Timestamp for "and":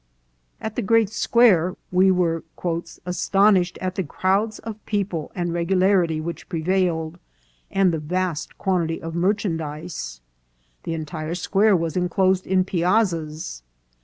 5.35-5.49, 7.69-7.93